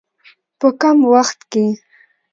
[0.59, 1.65] په کم وخت کې.